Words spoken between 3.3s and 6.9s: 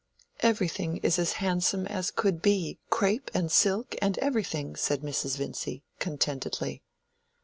and silk and everything," said Mrs. Vincy, contentedly.